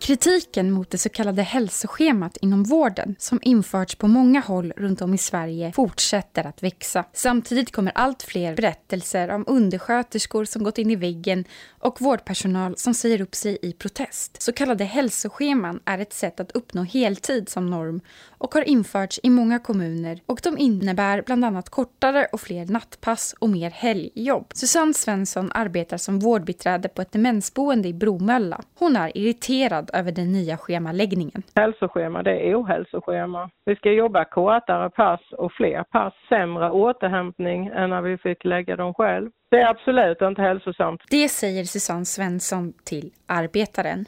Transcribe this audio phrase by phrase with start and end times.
[0.00, 5.14] Kritiken mot det så kallade hälsoschemat inom vården som införts på många håll runt om
[5.14, 7.04] i Sverige fortsätter att växa.
[7.12, 11.44] Samtidigt kommer allt fler berättelser om undersköterskor som gått in i väggen
[11.78, 14.42] och vårdpersonal som säger upp sig i protest.
[14.42, 19.30] Så kallade hälsoscheman är ett sätt att uppnå heltid som norm och har införts i
[19.30, 24.46] många kommuner och de innebär bland annat kortare och fler nattpass och mer helgjobb.
[24.54, 28.62] Susanne Svensson arbetar som vårdbiträde på ett demensboende i Bromölla.
[28.74, 31.42] Hon är irriterad över den nya schemaläggningen.
[31.54, 33.50] Hälsoschema, det är ohälsoschema.
[33.64, 38.76] Vi ska jobba kortare pass och fler pass, sämre återhämtning än när vi fick lägga
[38.76, 39.30] dem själv.
[39.50, 41.00] Det är absolut inte hälsosamt.
[41.10, 44.04] Det säger Susanne Svensson till Arbetaren.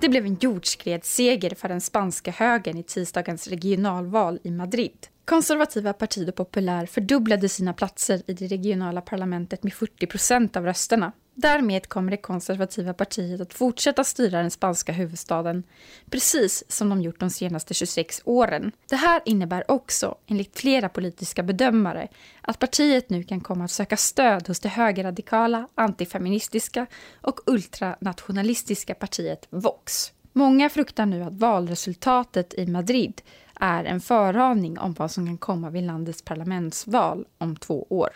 [0.00, 5.06] Det blev en jordskredsseger för den spanska högern i tisdagens regionalval i Madrid.
[5.24, 11.12] Konservativa Partido Popular fördubblade sina platser i det regionala parlamentet med 40 procent av rösterna.
[11.40, 15.64] Därmed kommer det konservativa partiet att fortsätta styra den spanska huvudstaden,
[16.10, 18.72] precis som de gjort de senaste 26 åren.
[18.88, 22.08] Det här innebär också, enligt flera politiska bedömare,
[22.40, 26.86] att partiet nu kan komma att söka stöd hos det högerradikala, antifeministiska
[27.20, 30.12] och ultranationalistiska partiet Vox.
[30.32, 33.22] Många fruktar nu att valresultatet i Madrid
[33.60, 38.10] är en föraning om vad som kan komma vid landets parlamentsval om två år.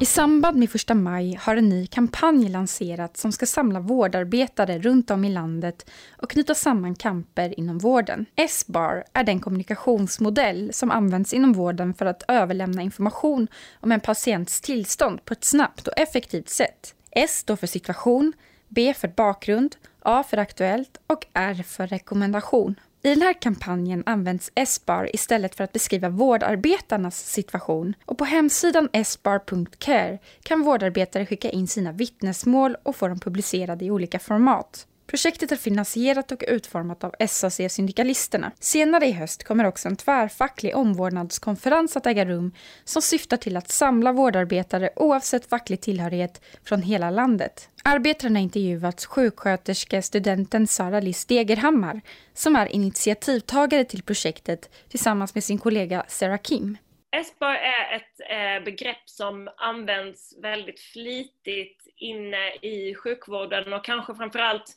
[0.00, 5.10] I samband med första maj har en ny kampanj lanserats som ska samla vårdarbetare runt
[5.10, 8.26] om i landet och knyta samman kamper inom vården.
[8.36, 13.48] S-bar är den kommunikationsmodell som används inom vården för att överlämna information
[13.80, 16.94] om en patients tillstånd på ett snabbt och effektivt sätt.
[17.10, 18.32] S står för situation,
[18.68, 22.74] B för bakgrund, A för aktuellt och R för rekommendation.
[23.02, 28.88] I den här kampanjen används SBAR istället för att beskriva vårdarbetarnas situation och på hemsidan
[29.04, 34.86] sbar.care kan vårdarbetare skicka in sina vittnesmål och få dem publicerade i olika format.
[35.10, 38.50] Projektet är finansierat och utformat av SAC-syndikalisterna.
[38.60, 42.52] Senare i höst kommer också en tvärfacklig omvårdnadskonferens att äga rum
[42.84, 47.68] som syftar till att samla vårdarbetare oavsett facklig tillhörighet från hela landet.
[47.84, 52.00] Arbetaren har sjuksköterskestudenten Sara Liss Degerhammar
[52.34, 56.76] som är initiativtagare till projektet tillsammans med sin kollega Sarah Kim.
[57.24, 64.76] SBAR är ett eh, begrepp som används väldigt flitigt inne i sjukvården och kanske framförallt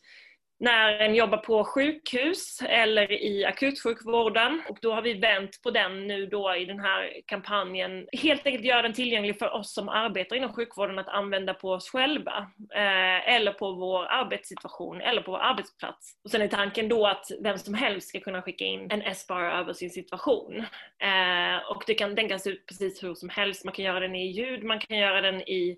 [0.63, 4.61] när en jobbar på sjukhus eller i akutsjukvården.
[4.69, 8.07] Och då har vi vänt på den nu då i den här kampanjen.
[8.11, 11.89] Helt enkelt göra den tillgänglig för oss som arbetar inom sjukvården att använda på oss
[11.89, 12.51] själva.
[12.75, 16.21] Eh, eller på vår arbetssituation eller på vår arbetsplats.
[16.23, 19.59] Och sen är tanken då att vem som helst ska kunna skicka in en SBAR
[19.59, 20.57] över sin situation.
[20.99, 23.65] Eh, och det kan, den kan se ut precis hur som helst.
[23.65, 25.77] Man kan göra den i ljud, man kan göra den i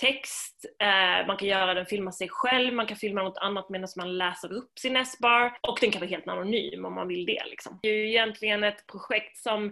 [0.00, 3.88] text, eh, man kan göra den, filma sig själv, man kan filma något annat medan
[3.96, 7.42] man läser upp sin S-bar och den kan vara helt anonym om man vill det.
[7.46, 7.78] Liksom.
[7.82, 9.66] Det är ju egentligen ett projekt som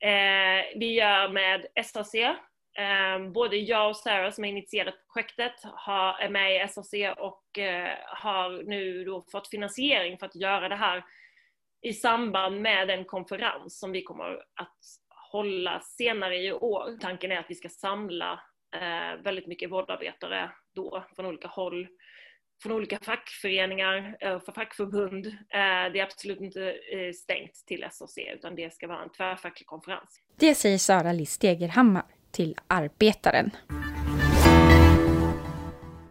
[0.00, 2.14] eh, vi gör med SAC.
[2.14, 7.58] Eh, både jag och Sarah som har initierat projektet har, är med i SAC och
[7.58, 11.04] eh, har nu då fått finansiering för att göra det här
[11.82, 14.78] i samband med en konferens som vi kommer att
[15.32, 16.98] hålla senare i år.
[17.00, 18.40] Tanken är att vi ska samla
[18.74, 21.88] eh, väldigt mycket vårdarbetare då från olika håll,
[22.62, 25.26] från olika fackföreningar, eh, för fackförbund.
[25.26, 29.66] Eh, det är absolut inte eh, stängt till SAC utan det ska vara en tvärfacklig
[29.66, 30.20] konferens.
[30.36, 33.50] Det säger Sara Liss Stegerhammar till Arbetaren.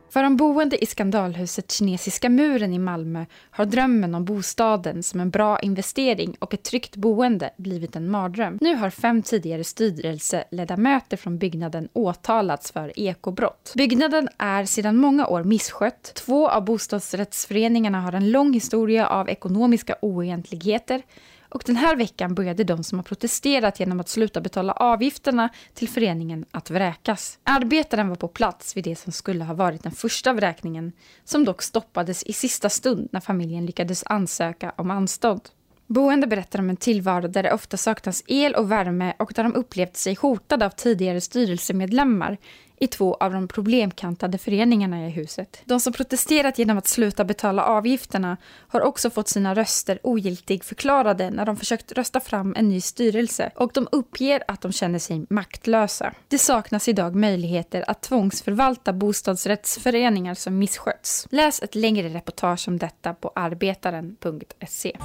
[0.10, 5.30] För de boende i skandalhuset Kinesiska muren i Malmö har drömmen om bostaden som en
[5.30, 8.58] bra investering och ett tryggt boende blivit en mardröm.
[8.62, 13.74] Nu har fem tidigare styrelseledamöter från byggnaden åtalats för ekobrott.
[13.76, 16.12] Byggnaden är sedan många år misskött.
[16.16, 21.02] Två av bostadsrättsföreningarna har en lång historia av ekonomiska oegentligheter
[21.50, 25.90] och den här veckan började de som har protesterat genom att sluta betala avgifterna till
[25.90, 27.40] föreningen att vräkas.
[27.44, 30.92] Arbetaren var på plats vid det som skulle ha varit den första vräkningen,
[31.24, 35.42] som dock stoppades i sista stund när familjen lyckades ansöka om anstånd.
[35.88, 39.56] Boende berättar om en tillvaro där det ofta saknas el och värme och där de
[39.56, 42.38] upplevt sig hotade av tidigare styrelsemedlemmar
[42.80, 45.62] i två av de problemkantade föreningarna i huset.
[45.66, 48.38] De som protesterat genom att sluta betala avgifterna
[48.68, 53.52] har också fått sina röster ogiltig förklarade när de försökt rösta fram en ny styrelse
[53.56, 56.14] och de uppger att de känner sig maktlösa.
[56.28, 61.28] Det saknas idag möjligheter att tvångsförvalta bostadsrättsföreningar som missköts.
[61.32, 64.98] Läs ett längre reportage om detta på arbetaren.se.